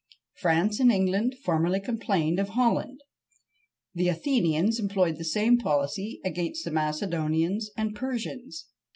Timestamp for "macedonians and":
6.71-7.93